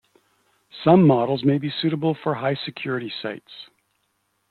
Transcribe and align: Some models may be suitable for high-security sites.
Some 0.83 1.05
models 1.05 1.43
may 1.43 1.59
be 1.59 1.69
suitable 1.69 2.15
for 2.23 2.33
high-security 2.33 3.13
sites. 3.21 3.69